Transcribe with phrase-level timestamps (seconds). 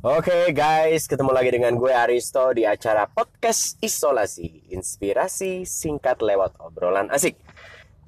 [0.00, 4.72] Oke guys, ketemu lagi dengan gue Aristo di acara podcast Isolasi.
[4.72, 7.36] Inspirasi singkat lewat obrolan asik.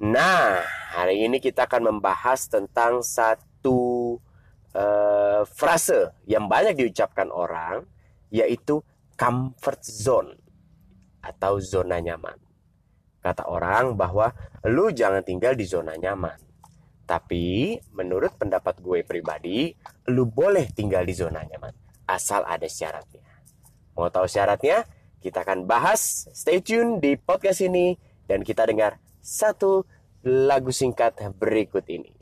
[0.01, 0.57] Nah,
[0.89, 4.17] hari ini kita akan membahas tentang satu
[4.73, 7.85] uh, frase yang banyak diucapkan orang
[8.33, 8.81] Yaitu
[9.13, 10.33] comfort zone
[11.21, 12.41] atau zona nyaman.
[13.21, 14.33] Kata orang bahwa
[14.65, 16.41] lu jangan tinggal di zona nyaman.
[17.05, 19.69] Tapi menurut pendapat gue pribadi,
[20.09, 23.25] lu boleh tinggal di zona nyaman asal ada syaratnya.
[23.97, 24.85] Mau tahu syaratnya?
[25.19, 26.29] Kita akan bahas.
[26.35, 29.87] Stay tune di podcast ini dan kita dengar satu
[30.23, 32.12] lagu singkat berikut ini.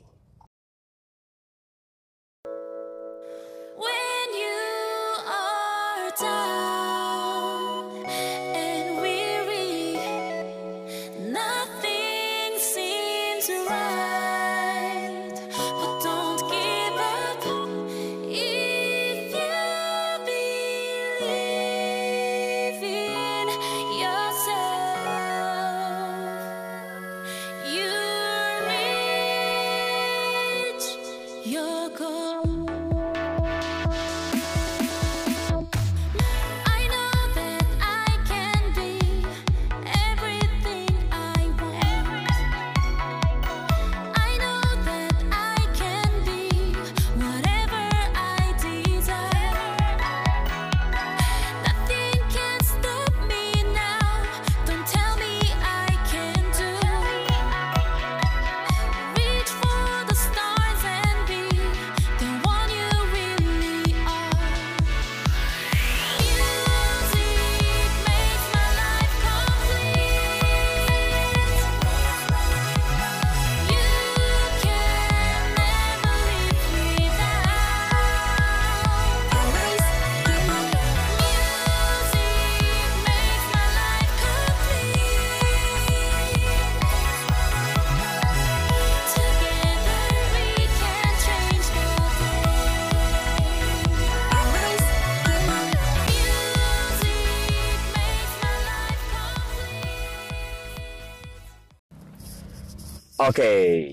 [103.22, 103.52] Oke,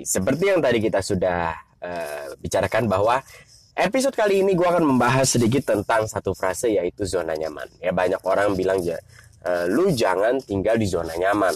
[0.09, 1.53] seperti yang tadi kita sudah
[1.85, 3.21] eh, bicarakan bahwa
[3.77, 7.69] episode kali ini gue akan membahas sedikit tentang satu frase yaitu zona nyaman.
[7.77, 8.97] Ya banyak orang bilang ya,
[9.45, 11.53] eh, lu jangan tinggal di zona nyaman.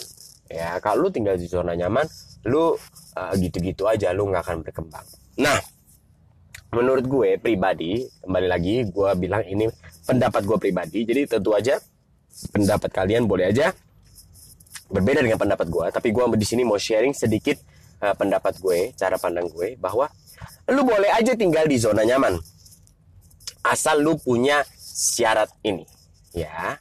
[0.53, 2.05] Ya kalau lu tinggal di zona nyaman,
[2.45, 2.77] lu
[3.17, 5.05] eh, gitu-gitu aja, lu nggak akan berkembang.
[5.41, 5.57] Nah,
[6.77, 9.65] menurut gue pribadi, kembali lagi gue bilang ini
[10.05, 11.09] pendapat gue pribadi.
[11.09, 11.81] Jadi tentu aja
[12.53, 13.73] pendapat kalian boleh aja
[14.93, 17.57] berbeda dengan pendapat gue, tapi gue di sini mau sharing sedikit
[18.05, 20.05] uh, pendapat gue, cara pandang gue bahwa
[20.69, 22.37] lu boleh aja tinggal di zona nyaman
[23.65, 25.83] asal lu punya syarat ini,
[26.37, 26.77] ya.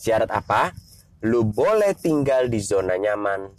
[0.00, 0.72] Syarat apa?
[1.28, 3.52] Lu boleh tinggal di zona nyaman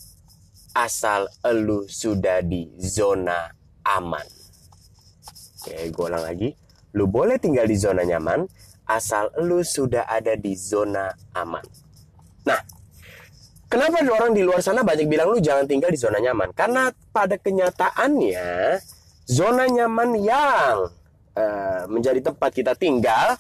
[0.74, 1.30] asal
[1.62, 3.46] lu sudah di zona
[3.86, 4.26] aman.
[5.62, 6.50] Oke, gue ulang lagi.
[6.98, 8.50] Lu boleh tinggal di zona nyaman
[8.90, 11.62] asal lu sudah ada di zona aman.
[12.50, 12.58] Nah,
[13.72, 16.52] Kenapa orang di luar sana banyak bilang lu jangan tinggal di zona nyaman?
[16.52, 18.76] Karena pada kenyataannya
[19.24, 20.92] zona nyaman yang
[21.40, 23.40] eh, menjadi tempat kita tinggal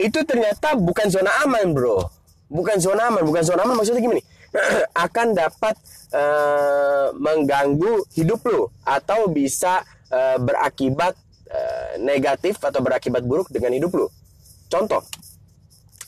[0.00, 2.08] itu ternyata bukan zona aman, bro.
[2.48, 4.24] Bukan zona aman, bukan zona aman maksudnya gimana?
[5.04, 5.76] akan dapat
[6.08, 11.12] eh, mengganggu hidup lu atau bisa eh, berakibat
[11.52, 14.08] eh, negatif atau berakibat buruk dengan hidup lu.
[14.72, 15.04] Contoh,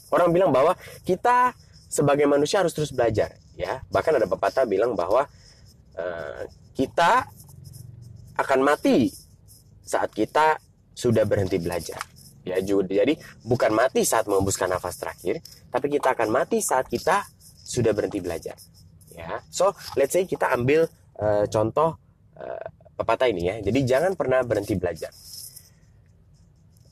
[0.09, 0.72] orang bilang bahwa
[1.04, 1.53] kita
[1.90, 3.82] sebagai manusia harus terus belajar ya.
[3.90, 5.26] Bahkan ada pepatah bilang bahwa
[5.98, 6.46] eh,
[6.78, 7.26] kita
[8.38, 9.10] akan mati
[9.82, 10.62] saat kita
[10.94, 11.98] sudah berhenti belajar
[12.46, 12.62] ya.
[12.62, 15.42] Juga jadi bukan mati saat mengembuskan nafas terakhir
[15.74, 17.26] tapi kita akan mati saat kita
[17.66, 18.54] sudah berhenti belajar
[19.10, 19.42] ya.
[19.50, 20.86] So let's say kita ambil
[21.18, 21.98] eh, contoh
[22.38, 23.54] eh, pepatah ini ya.
[23.58, 25.10] Jadi jangan pernah berhenti belajar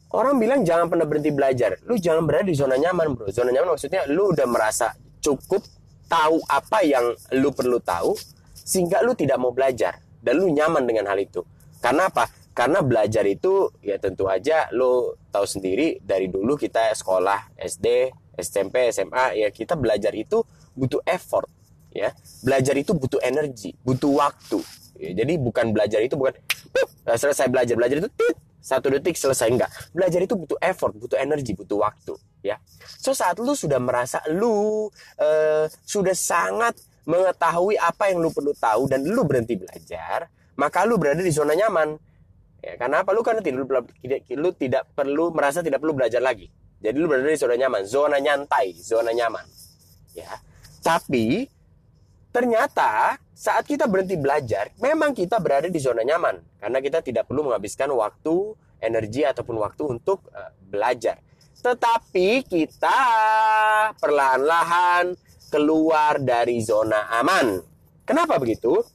[0.08, 1.76] Orang bilang jangan pernah berhenti belajar.
[1.84, 3.28] Lu jangan berada di zona nyaman, bro.
[3.28, 5.60] Zona nyaman maksudnya lu udah merasa cukup
[6.08, 8.16] tahu apa yang lu perlu tahu
[8.56, 11.44] sehingga lu tidak mau belajar dan lu nyaman dengan hal itu.
[11.84, 12.24] Karena apa?
[12.56, 18.90] Karena belajar itu ya tentu aja lu tahu sendiri dari dulu kita sekolah SD, SMP,
[18.90, 21.46] SMA ya kita belajar itu butuh effort
[21.92, 22.16] ya.
[22.42, 24.58] Belajar itu butuh energi, butuh waktu.
[24.98, 26.34] Ya, jadi bukan belajar itu bukan
[26.74, 27.78] "Puh, selesai belajar.
[27.78, 29.70] Belajar itu tit, satu detik selesai enggak.
[29.94, 32.58] Belajar itu butuh effort, butuh energi, butuh waktu, ya.
[32.98, 34.86] So saat lu sudah merasa lu
[35.18, 36.76] eh, sudah sangat
[37.08, 40.28] mengetahui apa yang lu perlu tahu dan lu berhenti belajar,
[40.60, 41.96] maka lu berada di zona nyaman.
[42.58, 43.14] Ya, karena apa?
[43.14, 43.64] Lu karena tidak,
[44.02, 46.50] tidak lu tidak perlu merasa tidak perlu belajar lagi.
[46.78, 49.46] Jadi lu berada di zona nyaman, zona nyantai, zona nyaman.
[50.14, 50.30] Ya.
[50.82, 51.46] Tapi
[52.38, 57.50] ternyata saat kita berhenti belajar, memang kita berada di zona nyaman karena kita tidak perlu
[57.50, 61.18] menghabiskan waktu, energi ataupun waktu untuk eh, belajar.
[61.58, 62.98] Tetapi kita
[63.98, 65.18] perlahan-lahan
[65.50, 67.58] keluar dari zona aman.
[68.06, 68.86] Kenapa begitu?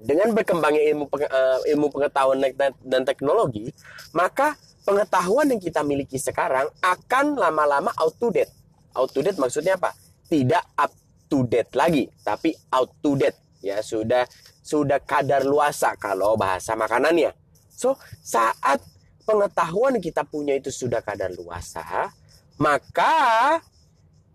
[0.00, 3.68] Dengan berkembangnya ilmu eh, ilmu pengetahuan dan- dan teknologi,
[4.16, 4.56] maka
[4.88, 8.52] pengetahuan yang kita miliki sekarang akan lama-lama out to date.
[8.96, 9.92] Out to date maksudnya apa?
[10.32, 11.03] Tidak up
[11.34, 13.34] to date lagi, tapi out to date.
[13.58, 14.22] Ya, sudah
[14.62, 17.34] sudah kadar luasa kalau bahasa makanannya.
[17.74, 18.78] So, saat
[19.26, 22.14] pengetahuan kita punya itu sudah kadar luasa,
[22.62, 23.58] maka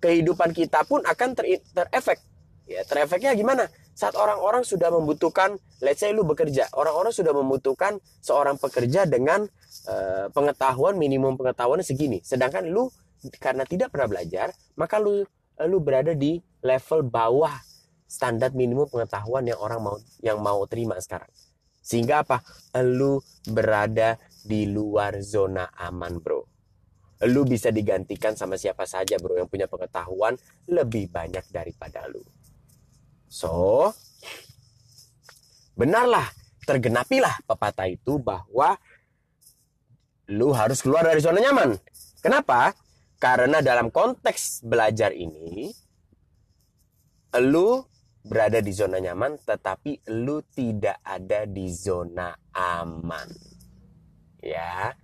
[0.03, 2.19] kehidupan kita pun akan ter terefek.
[2.67, 3.71] Ya, terefeknya gimana?
[3.95, 9.47] Saat orang-orang sudah membutuhkan, let's say lu bekerja, orang-orang sudah membutuhkan seorang pekerja dengan
[9.87, 12.19] eh, pengetahuan minimum pengetahuan segini.
[12.27, 12.91] Sedangkan lu
[13.39, 15.23] karena tidak pernah belajar, maka lu
[15.67, 17.53] lu berada di level bawah
[18.09, 19.95] standar minimum pengetahuan yang orang mau
[20.25, 21.29] yang mau terima sekarang.
[21.79, 22.41] Sehingga apa?
[22.81, 26.41] Lu berada di luar zona aman, Bro.
[27.27, 30.37] Lu bisa digantikan sama siapa saja, Bro, yang punya pengetahuan
[30.69, 32.23] lebih banyak daripada lu.
[33.29, 33.89] So,
[35.77, 36.25] benarlah,
[36.65, 38.77] tergenapilah pepatah itu bahwa
[40.29, 41.77] lu harus keluar dari zona nyaman.
[42.21, 42.73] Kenapa?
[43.19, 45.73] Karena dalam konteks belajar ini,
[47.37, 47.85] lu
[48.25, 53.29] berada di zona nyaman, tetapi lu tidak ada di zona aman.
[54.41, 54.97] Ya,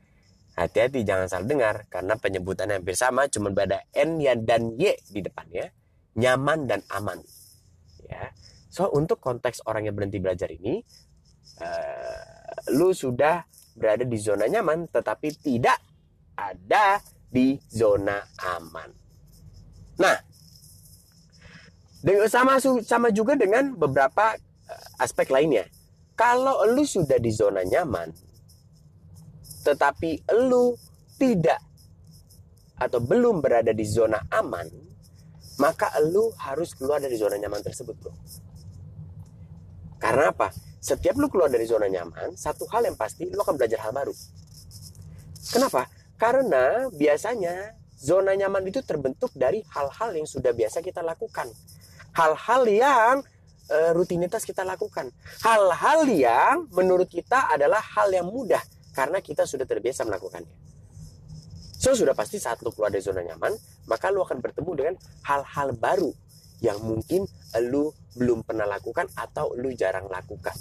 [0.58, 5.22] hati-hati jangan salah dengar, karena penyebutan hampir sama, cuma beda N ya dan Y di
[5.22, 5.70] depannya,
[6.18, 7.22] nyaman dan aman.
[8.06, 8.34] Ya,
[8.72, 10.82] so untuk konteks orang yang berhenti belajar ini,
[11.62, 12.22] eh,
[12.74, 13.44] lu sudah
[13.76, 15.78] berada di zona nyaman, tetapi tidak
[16.36, 17.00] ada
[17.32, 18.24] di zona
[18.56, 18.90] aman.
[20.00, 20.16] Nah,
[22.06, 24.38] dengan sama sama juga dengan beberapa
[24.70, 25.66] eh, aspek lainnya.
[26.14, 28.14] Kalau lu sudah di zona nyaman,
[29.66, 30.78] tetapi lu
[31.18, 31.60] tidak
[32.78, 34.70] atau belum berada di zona aman,
[35.58, 38.14] maka lu harus keluar dari zona nyaman tersebut, bro.
[40.00, 40.54] Karena apa?
[40.80, 44.14] Setiap lu keluar dari zona nyaman, satu hal yang pasti lu akan belajar hal baru.
[45.50, 45.90] Kenapa?
[46.16, 51.50] Karena biasanya zona nyaman itu terbentuk dari hal-hal yang sudah biasa kita lakukan.
[52.16, 53.16] Hal-hal yang
[53.70, 55.12] eh, rutinitas kita lakukan.
[55.44, 58.62] Hal-hal yang menurut kita adalah hal yang mudah
[58.96, 60.66] karena kita sudah terbiasa melakukannya.
[61.76, 63.52] So sudah pasti saat lu keluar dari zona nyaman,
[63.86, 64.96] maka lu akan bertemu dengan
[65.28, 66.10] hal-hal baru
[66.64, 67.28] yang mungkin
[67.68, 70.56] lu belum pernah lakukan atau lu jarang lakukan.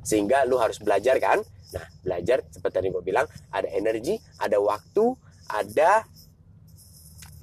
[0.00, 1.44] Sehingga lu harus belajar kan?
[1.76, 5.12] Nah, belajar seperti yang gue bilang, ada energi, ada waktu,
[5.50, 6.02] ada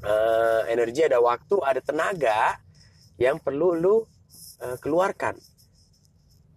[0.02, 2.58] eh, energi, ada waktu, ada tenaga
[3.24, 3.96] yang perlu lu
[4.60, 5.40] eh, keluarkan.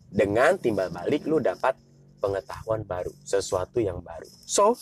[0.06, 1.78] Dengan timbal balik lu dapat
[2.18, 4.26] pengetahuan baru, sesuatu yang baru.
[4.46, 4.74] So,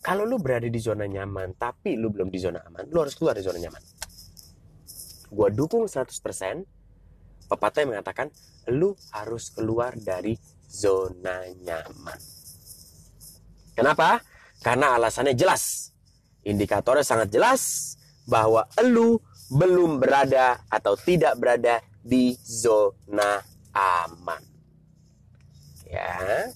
[0.00, 3.36] kalau lu berada di zona nyaman tapi lu belum di zona aman, lu harus keluar
[3.36, 3.82] dari zona nyaman.
[5.32, 8.28] Gua dukung 100% pepatah yang mengatakan
[8.70, 10.36] lu harus keluar dari
[10.68, 12.20] zona nyaman.
[13.72, 14.20] Kenapa?
[14.60, 15.90] Karena alasannya jelas.
[16.42, 17.94] Indikatornya sangat jelas
[18.26, 19.18] bahwa lu
[19.52, 23.44] belum berada atau tidak berada di zona
[23.76, 24.40] aman.
[25.84, 26.48] Ya.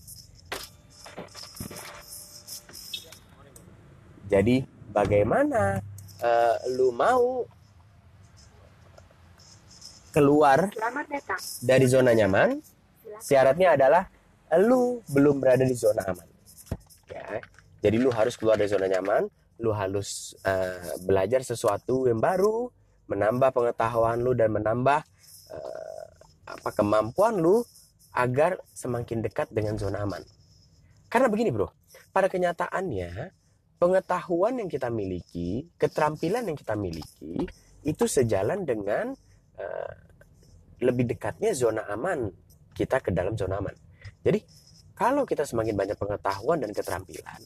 [4.27, 5.85] Jadi bagaimana
[6.25, 7.45] eh, lu mau
[10.11, 10.73] keluar
[11.61, 12.57] dari zona nyaman?
[13.21, 14.09] Syaratnya adalah
[14.57, 16.29] lu belum berada di zona aman.
[17.13, 17.45] Ya.
[17.85, 19.29] Jadi lu harus keluar dari zona nyaman,
[19.61, 22.73] lu harus eh, belajar sesuatu yang baru,
[23.07, 25.01] menambah pengetahuan lu dan menambah
[25.53, 26.07] eh,
[26.47, 27.63] apa kemampuan lu
[28.17, 30.23] agar semakin dekat dengan zona aman.
[31.07, 31.71] Karena begini, Bro.
[32.11, 33.31] Pada kenyataannya,
[33.77, 37.45] pengetahuan yang kita miliki, keterampilan yang kita miliki
[37.87, 39.13] itu sejalan dengan
[39.61, 39.95] eh,
[40.83, 42.29] lebih dekatnya zona aman
[42.77, 43.77] kita ke dalam zona aman.
[44.25, 44.43] Jadi,
[44.97, 47.41] kalau kita semakin banyak pengetahuan dan keterampilan,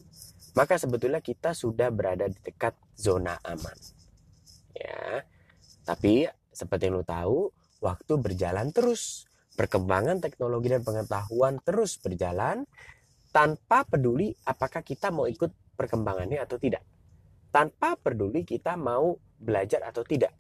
[0.55, 3.77] maka sebetulnya kita sudah berada di dekat zona aman.
[4.75, 5.27] Ya.
[5.85, 9.27] Tapi seperti yang lo tahu, waktu berjalan terus.
[9.51, 12.65] Perkembangan teknologi dan pengetahuan terus berjalan
[13.29, 16.81] tanpa peduli apakah kita mau ikut perkembangannya atau tidak.
[17.51, 20.33] Tanpa peduli kita mau belajar atau tidak.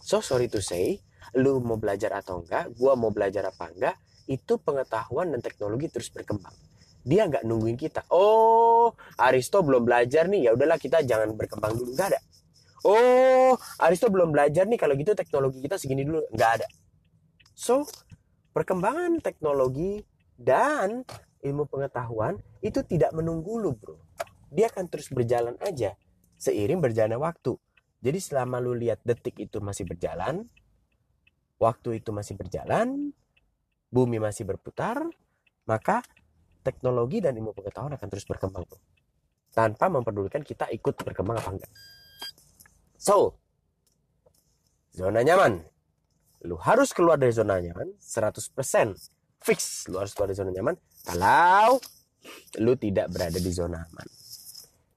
[0.00, 1.02] So sorry to say,
[1.36, 3.96] lu mau belajar atau enggak, gua mau belajar apa enggak,
[4.30, 6.54] itu pengetahuan dan teknologi terus berkembang.
[7.02, 8.06] Dia nggak nungguin kita.
[8.12, 11.92] Oh, Aristo belum belajar nih, ya udahlah kita jangan berkembang dulu.
[11.96, 12.20] Nggak ada.
[12.84, 16.24] Oh, Aristo belum belajar nih, kalau gitu teknologi kita segini dulu.
[16.32, 16.68] Nggak ada.
[17.52, 17.84] So,
[18.56, 20.00] perkembangan teknologi
[20.40, 21.04] dan
[21.44, 24.00] ilmu pengetahuan itu tidak menunggu lu, bro.
[24.48, 25.94] Dia akan terus berjalan aja
[26.40, 27.52] seiring berjalannya waktu.
[28.00, 30.48] Jadi selama lu lihat detik itu masih berjalan,
[31.60, 33.12] waktu itu masih berjalan,
[33.92, 35.04] bumi masih berputar,
[35.68, 36.00] maka
[36.64, 38.80] teknologi dan ilmu pengetahuan akan terus berkembang bro.
[39.52, 41.72] tanpa memperdulikan kita ikut berkembang apa enggak.
[43.00, 43.32] So,
[44.92, 45.64] zona nyaman.
[46.44, 48.52] Lu harus keluar dari zona nyaman 100%
[49.40, 50.76] fix lu harus keluar dari zona nyaman
[51.08, 51.80] kalau
[52.60, 54.08] lu tidak berada di zona aman.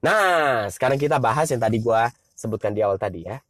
[0.04, 3.40] Nah, sekarang kita bahas yang tadi gua sebutkan di awal tadi ya.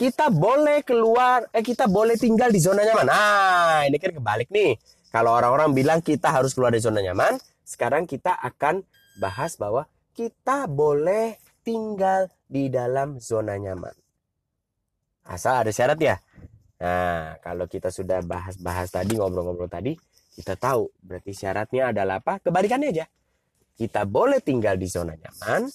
[0.00, 3.04] Kita boleh keluar, eh kita boleh tinggal di zona nyaman.
[3.04, 4.80] Nah, ini kan kebalik nih.
[5.12, 7.36] Kalau orang-orang bilang kita harus keluar dari zona nyaman,
[7.68, 8.80] sekarang kita akan
[9.20, 9.84] bahas bahwa
[10.16, 13.94] kita boleh tinggal di dalam zona nyaman.
[15.30, 16.18] Asal ada syarat ya.
[16.82, 19.94] Nah, kalau kita sudah bahas-bahas tadi, ngobrol-ngobrol tadi,
[20.34, 22.42] kita tahu berarti syaratnya adalah apa?
[22.42, 23.06] Kebalikannya aja.
[23.78, 25.70] Kita boleh tinggal di zona nyaman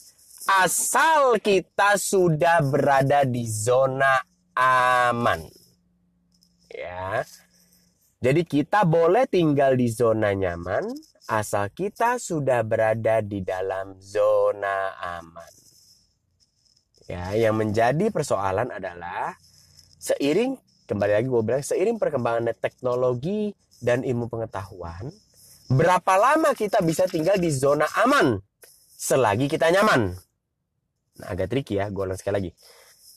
[0.62, 4.22] asal kita sudah berada di zona
[4.54, 5.42] aman.
[6.70, 7.24] Ya.
[8.22, 10.90] Jadi kita boleh tinggal di zona nyaman
[11.30, 15.65] asal kita sudah berada di dalam zona aman.
[17.06, 19.38] Ya, yang menjadi persoalan adalah
[20.02, 20.58] seiring
[20.90, 25.14] kembali lagi gue bilang seiring perkembangan teknologi dan ilmu pengetahuan,
[25.70, 28.42] berapa lama kita bisa tinggal di zona aman
[28.98, 30.18] selagi kita nyaman?
[31.22, 32.52] Nah, agak tricky ya, gue ulang sekali lagi.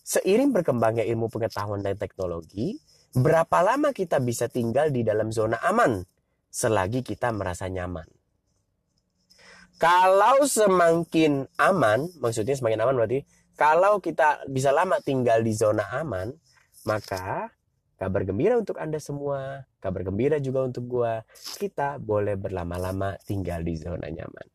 [0.04, 2.76] Seiring berkembangnya ilmu pengetahuan dan teknologi,
[3.16, 6.04] berapa lama kita bisa tinggal di dalam zona aman
[6.52, 8.04] selagi kita merasa nyaman?
[9.78, 13.22] Kalau semakin aman, maksudnya semakin aman berarti
[13.58, 16.30] kalau kita bisa lama tinggal di zona aman,
[16.86, 17.50] maka
[17.98, 21.26] kabar gembira untuk Anda semua, kabar gembira juga untuk gua.
[21.58, 24.46] Kita boleh berlama-lama tinggal di zona nyaman.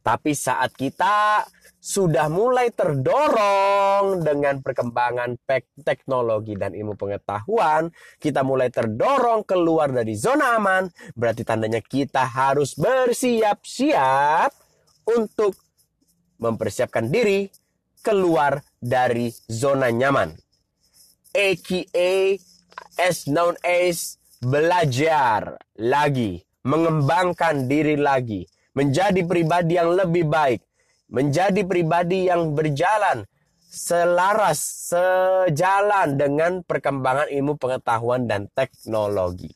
[0.00, 1.44] Tapi saat kita
[1.78, 5.38] sudah mulai terdorong dengan perkembangan
[5.84, 12.74] teknologi dan ilmu pengetahuan, kita mulai terdorong keluar dari zona aman, berarti tandanya kita harus
[12.80, 14.50] bersiap-siap
[15.04, 15.69] untuk
[16.40, 17.46] mempersiapkan diri
[18.00, 20.32] keluar dari zona nyaman.
[21.30, 22.40] AKA
[22.98, 30.64] as known as belajar lagi, mengembangkan diri lagi, menjadi pribadi yang lebih baik,
[31.12, 33.28] menjadi pribadi yang berjalan
[33.70, 39.54] selaras, sejalan dengan perkembangan ilmu pengetahuan dan teknologi.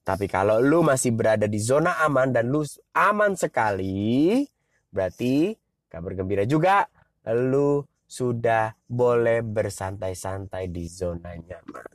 [0.00, 2.64] Tapi kalau lu masih berada di zona aman dan lu
[2.96, 4.40] aman sekali,
[4.88, 5.52] berarti
[5.88, 6.86] kabar gembira juga
[7.34, 11.88] lu sudah boleh bersantai-santai di zona nyaman.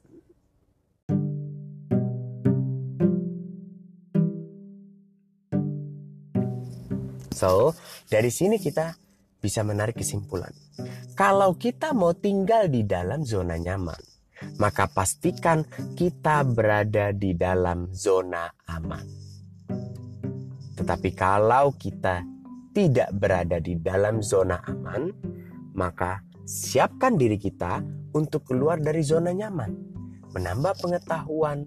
[7.33, 7.73] So,
[8.07, 8.93] dari sini kita
[9.41, 10.53] bisa menarik kesimpulan.
[11.17, 13.99] Kalau kita mau tinggal di dalam zona nyaman,
[14.61, 15.65] maka pastikan
[15.97, 19.03] kita berada di dalam zona aman.
[20.79, 22.32] Tetapi kalau kita
[22.73, 25.13] tidak berada di dalam zona aman,
[25.77, 27.79] maka siapkan diri kita
[28.17, 29.71] untuk keluar dari zona nyaman,
[30.33, 31.65] menambah pengetahuan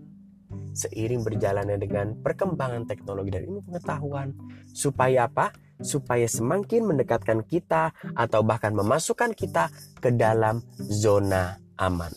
[0.77, 4.37] seiring berjalannya dengan perkembangan teknologi dan ilmu pengetahuan
[4.71, 5.51] supaya apa?
[5.77, 9.69] Supaya semakin mendekatkan kita atau bahkan memasukkan kita
[10.01, 12.13] ke dalam zona aman.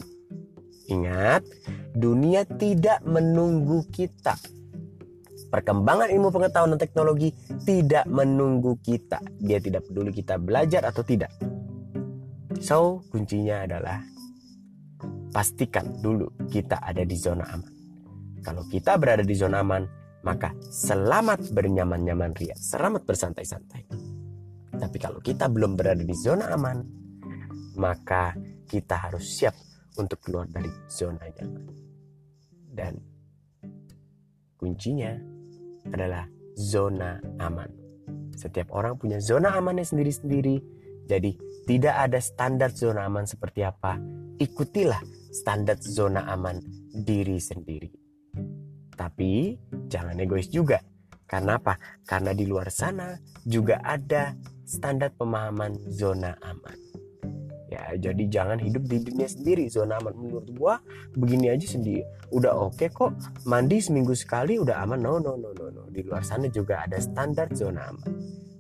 [0.88, 1.43] Ingat,
[1.91, 4.39] dunia tidak menunggu kita.
[5.50, 7.34] Perkembangan ilmu pengetahuan dan teknologi
[7.65, 9.18] tidak menunggu kita.
[9.41, 11.34] Dia tidak peduli kita belajar atau tidak.
[12.62, 13.98] So, kuncinya adalah
[15.34, 17.74] pastikan dulu kita ada di zona aman.
[18.46, 19.89] Kalau kita berada di zona aman,
[20.22, 23.84] maka selamat bernyaman-nyaman ria, selamat bersantai-santai.
[24.79, 26.77] Tapi kalau kita belum berada di zona aman,
[27.79, 28.36] maka
[28.70, 29.56] kita harus siap
[29.98, 31.65] untuk keluar dari zona nyaman.
[32.70, 32.94] Dan
[34.60, 35.38] kuncinya
[35.88, 36.27] adalah
[36.59, 37.71] zona aman.
[38.36, 40.59] Setiap orang punya zona amannya sendiri-sendiri.
[41.09, 43.98] Jadi tidak ada standar zona aman seperti apa.
[44.39, 47.89] Ikutilah standar zona aman diri sendiri.
[48.95, 49.57] Tapi
[49.88, 50.79] jangan egois juga.
[51.29, 51.77] Karena apa?
[52.03, 53.13] Karena di luar sana
[53.45, 54.33] juga ada
[54.65, 56.88] standar pemahaman zona aman.
[57.69, 60.17] Ya, jadi jangan hidup di dunia sendiri zona aman.
[60.17, 60.81] Menurut gua
[61.13, 62.01] begini aja sendiri
[62.33, 63.13] udah oke kok.
[63.45, 64.97] Mandi seminggu sekali udah aman.
[64.97, 65.85] No no no no no.
[65.93, 68.09] Di luar sana juga ada standar zona aman.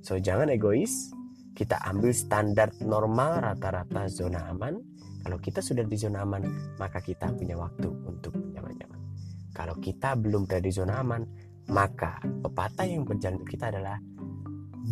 [0.05, 1.09] So jangan egois.
[1.57, 4.79] Kita ambil standar normal rata-rata zona aman.
[5.25, 6.47] Kalau kita sudah di zona aman,
[6.79, 9.01] maka kita punya waktu untuk nyaman-nyaman.
[9.51, 11.27] Kalau kita belum berada di zona aman,
[11.67, 13.99] maka pepatah yang berjalan untuk kita adalah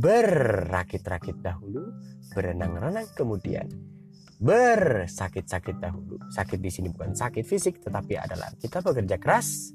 [0.04, 1.90] berakit-rakit dahulu,
[2.36, 3.66] berenang-renang kemudian,
[4.38, 6.22] bersakit-sakit dahulu.
[6.30, 9.74] Sakit di sini bukan sakit fisik, tetapi adalah kita bekerja keras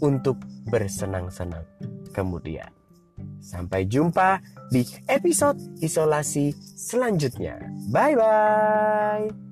[0.00, 1.64] untuk bersenang-senang
[2.12, 2.72] kemudian.
[3.44, 4.40] Sampai jumpa
[4.72, 7.60] di episode isolasi selanjutnya.
[7.92, 9.43] Bye bye.